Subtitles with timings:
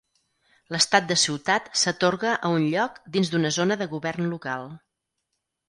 [0.75, 4.69] L'estat de ciutat s'atorga a un lloc dins d'una zona de govern local.